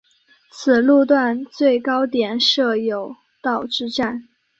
[0.49, 4.27] 此路段最高点设有道之站。